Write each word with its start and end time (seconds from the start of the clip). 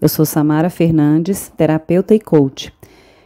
Eu 0.00 0.08
sou 0.08 0.26
Samara 0.26 0.68
Fernandes, 0.68 1.52
terapeuta 1.56 2.14
e 2.14 2.20
coach, 2.20 2.72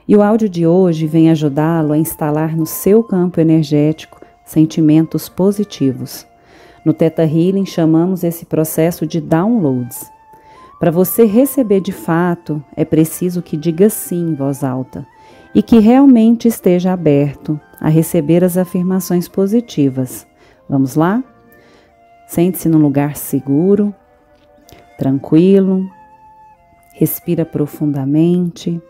e 0.07 0.15
o 0.15 0.23
áudio 0.23 0.49
de 0.49 0.67
hoje 0.67 1.07
vem 1.07 1.31
ajudá-lo 1.31 1.93
a 1.93 1.99
instalar 1.99 2.57
no 2.57 2.67
seu 2.67 3.03
campo 3.03 3.41
energético 3.41 4.21
sentimentos 4.45 5.29
positivos. 5.29 6.27
No 6.85 6.93
Teta 6.93 7.25
Healing 7.25 7.67
chamamos 7.67 8.23
esse 8.23 8.45
processo 8.45 9.07
de 9.07 9.21
downloads. 9.21 10.11
Para 10.79 10.91
você 10.91 11.25
receber 11.25 11.81
de 11.81 11.91
fato, 11.91 12.63
é 12.77 12.85
preciso 12.85 13.43
que 13.43 13.57
diga 13.57 13.91
sim 13.91 14.31
em 14.31 14.35
voz 14.35 14.63
alta 14.63 15.07
e 15.55 15.63
que 15.63 15.79
realmente 15.79 16.47
esteja 16.47 16.93
aberto 16.93 17.59
a 17.81 17.89
receber 17.89 18.45
as 18.45 18.57
afirmações 18.57 19.27
positivas. 19.27 20.27
Vamos 20.69 20.95
lá? 20.95 21.25
Sente-se 22.27 22.69
num 22.69 22.79
lugar 22.79 23.17
seguro, 23.17 23.93
tranquilo, 24.99 25.91
respira 26.99 27.47
profundamente, 27.47 28.83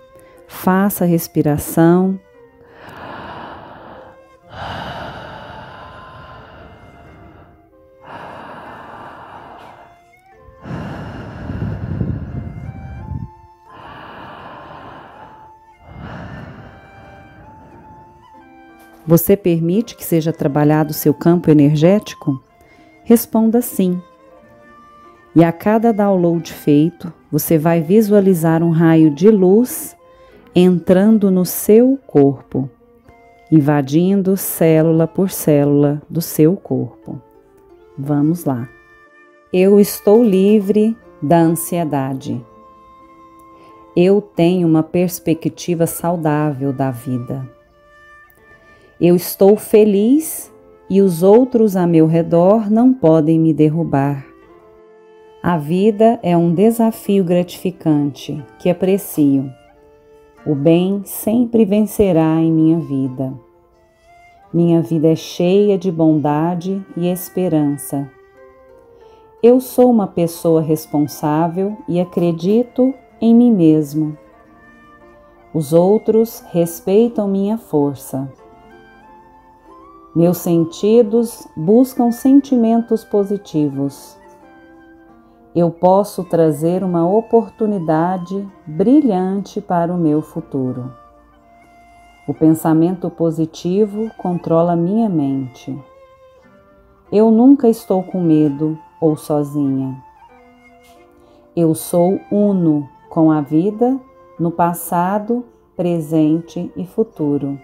faça 0.46 1.04
a 1.04 1.06
respiração. 1.06 2.18
Você 19.06 19.36
permite 19.36 19.94
que 19.94 20.04
seja 20.04 20.32
trabalhado 20.32 20.94
seu 20.94 21.12
campo 21.12 21.50
energético? 21.50 22.42
Responda 23.04 23.60
sim. 23.60 24.00
E 25.36 25.44
a 25.44 25.52
cada 25.52 25.92
download 25.92 26.50
feito, 26.54 27.12
você 27.30 27.58
vai 27.58 27.80
visualizar 27.80 28.62
um 28.62 28.70
raio 28.70 29.10
de 29.10 29.30
luz 29.30 29.96
entrando 30.54 31.30
no 31.30 31.44
seu 31.44 31.98
corpo, 32.06 32.68
invadindo 33.52 34.36
célula 34.36 35.06
por 35.06 35.30
célula 35.30 36.02
do 36.08 36.20
seu 36.20 36.56
corpo. 36.56 37.20
Vamos 37.96 38.44
lá. 38.44 38.68
Eu 39.52 39.78
estou 39.78 40.22
livre 40.22 40.96
da 41.22 41.38
ansiedade. 41.38 42.44
Eu 43.96 44.20
tenho 44.20 44.68
uma 44.68 44.82
perspectiva 44.82 45.86
saudável 45.86 46.72
da 46.72 46.90
vida. 46.90 47.48
Eu 49.00 49.16
estou 49.16 49.56
feliz 49.56 50.52
e 50.88 51.02
os 51.02 51.22
outros 51.22 51.76
a 51.76 51.86
meu 51.86 52.06
redor 52.06 52.70
não 52.70 52.92
podem 52.92 53.38
me 53.38 53.52
derrubar. 53.52 54.24
A 55.48 55.56
vida 55.56 56.20
é 56.22 56.36
um 56.36 56.52
desafio 56.52 57.24
gratificante 57.24 58.44
que 58.58 58.68
aprecio. 58.68 59.50
O 60.44 60.54
bem 60.54 61.00
sempre 61.06 61.64
vencerá 61.64 62.38
em 62.38 62.52
minha 62.52 62.78
vida. 62.78 63.32
Minha 64.52 64.82
vida 64.82 65.08
é 65.08 65.16
cheia 65.16 65.78
de 65.78 65.90
bondade 65.90 66.84
e 66.94 67.08
esperança. 67.08 68.10
Eu 69.42 69.58
sou 69.58 69.90
uma 69.90 70.06
pessoa 70.06 70.60
responsável 70.60 71.78
e 71.88 71.98
acredito 71.98 72.92
em 73.18 73.34
mim 73.34 73.50
mesmo. 73.50 74.18
Os 75.54 75.72
outros 75.72 76.44
respeitam 76.52 77.26
minha 77.26 77.56
força. 77.56 78.30
Meus 80.14 80.36
sentidos 80.36 81.48
buscam 81.56 82.12
sentimentos 82.12 83.02
positivos. 83.02 84.17
Eu 85.60 85.72
posso 85.72 86.22
trazer 86.22 86.84
uma 86.84 87.04
oportunidade 87.04 88.48
brilhante 88.64 89.60
para 89.60 89.92
o 89.92 89.98
meu 89.98 90.22
futuro. 90.22 90.94
O 92.28 92.32
pensamento 92.32 93.10
positivo 93.10 94.08
controla 94.16 94.76
minha 94.76 95.08
mente. 95.08 95.76
Eu 97.10 97.32
nunca 97.32 97.68
estou 97.68 98.04
com 98.04 98.22
medo 98.22 98.78
ou 99.00 99.16
sozinha. 99.16 100.00
Eu 101.56 101.74
sou 101.74 102.20
uno 102.30 102.88
com 103.10 103.32
a 103.32 103.40
vida 103.40 103.98
no 104.38 104.52
passado, 104.52 105.44
presente 105.76 106.70
e 106.76 106.86
futuro. 106.86 107.58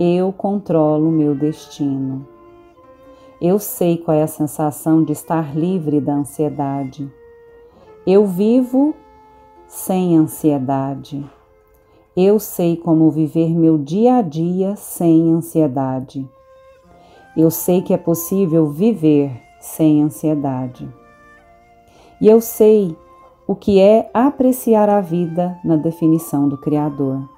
Eu 0.00 0.32
controlo 0.32 1.12
meu 1.12 1.32
destino. 1.32 2.26
Eu 3.40 3.58
sei 3.58 3.98
qual 3.98 4.16
é 4.16 4.22
a 4.22 4.26
sensação 4.26 5.04
de 5.04 5.12
estar 5.12 5.54
livre 5.54 6.00
da 6.00 6.14
ansiedade. 6.14 7.12
Eu 8.06 8.26
vivo 8.26 8.94
sem 9.68 10.16
ansiedade. 10.16 11.24
Eu 12.16 12.38
sei 12.38 12.78
como 12.78 13.10
viver 13.10 13.50
meu 13.50 13.76
dia 13.76 14.16
a 14.16 14.22
dia 14.22 14.74
sem 14.74 15.30
ansiedade. 15.30 16.26
Eu 17.36 17.50
sei 17.50 17.82
que 17.82 17.92
é 17.92 17.98
possível 17.98 18.70
viver 18.70 19.30
sem 19.60 20.02
ansiedade. 20.02 20.88
E 22.18 22.26
eu 22.26 22.40
sei 22.40 22.96
o 23.46 23.54
que 23.54 23.78
é 23.78 24.10
apreciar 24.14 24.88
a 24.88 25.02
vida 25.02 25.58
na 25.62 25.76
definição 25.76 26.48
do 26.48 26.56
Criador. 26.56 27.28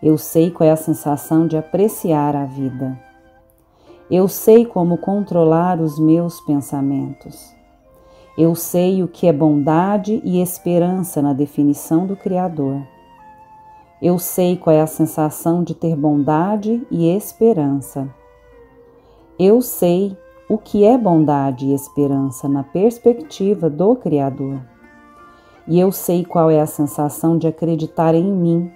Eu 0.00 0.16
sei 0.16 0.52
qual 0.52 0.68
é 0.68 0.70
a 0.70 0.76
sensação 0.76 1.48
de 1.48 1.56
apreciar 1.56 2.36
a 2.36 2.44
vida. 2.44 3.07
Eu 4.10 4.26
sei 4.28 4.64
como 4.64 4.98
controlar 4.98 5.80
os 5.80 5.98
meus 5.98 6.40
pensamentos. 6.40 7.54
Eu 8.36 8.54
sei 8.54 9.02
o 9.02 9.08
que 9.08 9.26
é 9.26 9.32
bondade 9.32 10.20
e 10.24 10.40
esperança 10.40 11.20
na 11.20 11.32
definição 11.32 12.06
do 12.06 12.16
Criador. 12.16 12.80
Eu 14.00 14.18
sei 14.18 14.56
qual 14.56 14.74
é 14.74 14.80
a 14.80 14.86
sensação 14.86 15.62
de 15.62 15.74
ter 15.74 15.96
bondade 15.96 16.86
e 16.90 17.08
esperança. 17.08 18.08
Eu 19.38 19.60
sei 19.60 20.16
o 20.48 20.56
que 20.56 20.84
é 20.84 20.96
bondade 20.96 21.66
e 21.66 21.74
esperança 21.74 22.48
na 22.48 22.62
perspectiva 22.62 23.68
do 23.68 23.94
Criador. 23.96 24.60
E 25.66 25.78
eu 25.78 25.92
sei 25.92 26.24
qual 26.24 26.50
é 26.50 26.60
a 26.60 26.66
sensação 26.66 27.36
de 27.36 27.46
acreditar 27.46 28.14
em 28.14 28.32
mim 28.32 28.72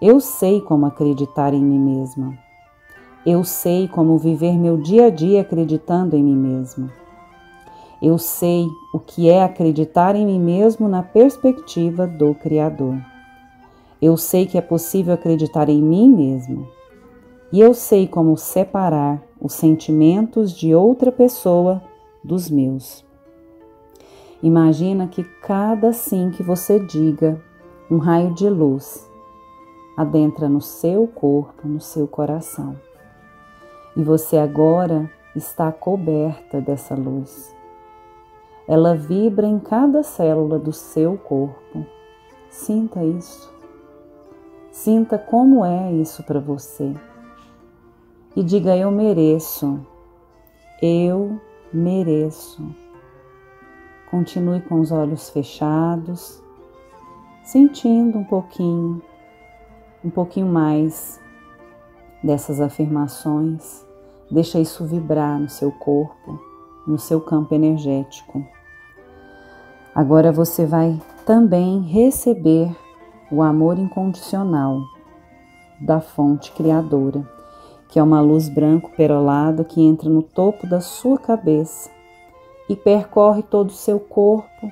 eu 0.00 0.20
sei 0.20 0.60
como 0.60 0.86
acreditar 0.86 1.52
em 1.52 1.60
mim 1.60 1.80
mesma. 1.80 2.38
Eu 3.26 3.44
sei 3.44 3.88
como 3.88 4.16
viver 4.16 4.56
meu 4.56 4.76
dia 4.76 5.06
a 5.06 5.10
dia 5.10 5.40
acreditando 5.40 6.16
em 6.16 6.22
mim 6.22 6.36
mesma. 6.36 6.90
Eu 8.00 8.16
sei 8.16 8.66
o 8.94 8.98
que 9.00 9.28
é 9.28 9.42
acreditar 9.42 10.14
em 10.14 10.24
mim 10.24 10.38
mesmo 10.38 10.88
na 10.88 11.02
perspectiva 11.02 12.06
do 12.06 12.32
Criador. 12.34 12.96
Eu 14.00 14.16
sei 14.16 14.46
que 14.46 14.56
é 14.56 14.60
possível 14.60 15.14
acreditar 15.14 15.68
em 15.68 15.82
mim 15.82 16.08
mesmo. 16.08 16.68
E 17.52 17.60
eu 17.60 17.74
sei 17.74 18.06
como 18.06 18.36
separar 18.36 19.20
os 19.40 19.54
sentimentos 19.54 20.52
de 20.52 20.74
outra 20.74 21.10
pessoa 21.10 21.82
dos 22.22 22.48
meus. 22.48 23.04
Imagina 24.40 25.08
que 25.08 25.24
cada 25.42 25.92
sim 25.92 26.30
que 26.30 26.42
você 26.42 26.78
diga, 26.78 27.42
um 27.90 27.98
raio 27.98 28.32
de 28.34 28.48
luz 28.48 29.08
adentra 29.96 30.48
no 30.48 30.60
seu 30.60 31.08
corpo, 31.08 31.66
no 31.66 31.80
seu 31.80 32.06
coração. 32.06 32.76
E 33.98 34.02
você 34.04 34.36
agora 34.36 35.10
está 35.34 35.72
coberta 35.72 36.60
dessa 36.60 36.94
luz. 36.94 37.52
Ela 38.68 38.94
vibra 38.94 39.44
em 39.44 39.58
cada 39.58 40.04
célula 40.04 40.56
do 40.56 40.72
seu 40.72 41.18
corpo. 41.18 41.84
Sinta 42.48 43.02
isso. 43.02 43.52
Sinta 44.70 45.18
como 45.18 45.64
é 45.64 45.92
isso 45.92 46.22
para 46.22 46.38
você. 46.38 46.94
E 48.36 48.44
diga: 48.44 48.76
Eu 48.76 48.92
mereço. 48.92 49.84
Eu 50.80 51.40
mereço. 51.72 52.62
Continue 54.12 54.60
com 54.60 54.78
os 54.78 54.92
olhos 54.92 55.28
fechados, 55.28 56.40
sentindo 57.42 58.16
um 58.16 58.24
pouquinho 58.24 59.02
um 60.04 60.10
pouquinho 60.10 60.46
mais 60.46 61.20
dessas 62.22 62.60
afirmações, 62.60 63.84
deixa 64.30 64.58
isso 64.58 64.84
vibrar 64.84 65.38
no 65.38 65.48
seu 65.48 65.72
corpo, 65.72 66.38
no 66.86 66.98
seu 66.98 67.20
campo 67.20 67.54
energético. 67.54 68.44
Agora 69.94 70.30
você 70.30 70.66
vai 70.66 71.00
também 71.24 71.80
receber 71.82 72.74
o 73.30 73.42
amor 73.42 73.78
incondicional 73.78 74.80
da 75.80 76.00
fonte 76.00 76.52
criadora, 76.52 77.28
que 77.88 77.98
é 77.98 78.02
uma 78.02 78.20
luz 78.20 78.48
branco 78.48 78.90
perolada 78.96 79.64
que 79.64 79.82
entra 79.82 80.08
no 80.08 80.22
topo 80.22 80.66
da 80.66 80.80
sua 80.80 81.18
cabeça 81.18 81.90
e 82.68 82.76
percorre 82.76 83.42
todo 83.42 83.70
o 83.70 83.74
seu 83.74 83.98
corpo, 83.98 84.70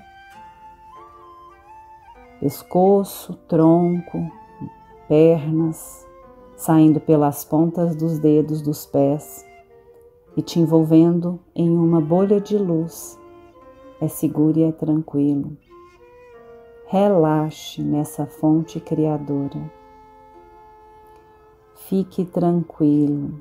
pescoço, 2.38 3.34
tronco, 3.48 4.30
pernas, 5.08 6.06
saindo 6.56 7.00
pelas 7.00 7.42
pontas 7.44 7.96
dos 7.96 8.18
dedos 8.18 8.60
dos 8.60 8.84
pés 8.84 9.45
e 10.36 10.42
te 10.42 10.60
envolvendo 10.60 11.40
em 11.54 11.70
uma 11.70 12.00
bolha 12.00 12.40
de 12.40 12.58
luz. 12.58 13.18
É 14.00 14.06
seguro 14.08 14.58
e 14.58 14.64
é 14.64 14.72
tranquilo. 14.72 15.56
Relaxe 16.86 17.82
nessa 17.82 18.26
fonte 18.26 18.78
criadora. 18.78 19.72
Fique 21.74 22.24
tranquilo. 22.24 23.40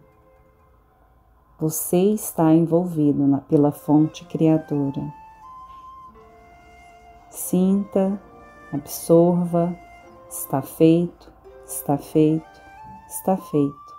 Você 1.59 1.97
está 1.97 2.53
envolvido 2.53 3.27
na, 3.27 3.39
pela 3.39 3.71
fonte 3.71 4.25
criadora. 4.25 5.13
Sinta, 7.29 8.21
absorva, 8.71 9.77
está 10.29 10.61
feito, 10.61 11.31
está 11.65 11.97
feito, 11.97 12.61
está 13.07 13.37
feito. 13.37 13.94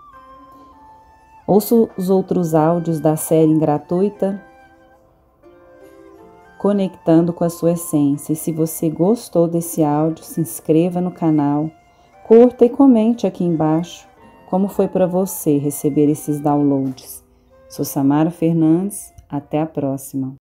Ouça 1.47 1.75
os 1.97 2.11
outros 2.11 2.55
áudios 2.55 2.99
da 2.99 3.15
série 3.17 3.55
gratuita 3.55 4.43
conectando 6.59 7.33
com 7.33 7.45
a 7.45 7.51
sua 7.51 7.73
essência. 7.73 8.33
E 8.33 8.37
se 8.37 8.51
você 8.51 8.91
gostou 8.91 9.47
desse 9.47 9.85
áudio, 9.85 10.25
se 10.25 10.41
inscreva 10.41 11.01
no 11.01 11.13
canal, 11.13 11.71
curta 12.27 12.65
e 12.65 12.69
comente 12.69 13.27
aqui 13.27 13.45
embaixo 13.45 14.09
como 14.47 14.69
foi 14.69 14.89
para 14.89 15.07
você 15.07 15.59
receber 15.59 16.09
esses 16.09 16.41
downloads. 16.41 17.25
Sou 17.69 17.85
Samara 17.85 18.31
Fernandes, 18.31 19.13
até 19.29 19.61
a 19.61 19.67
próxima. 19.67 20.35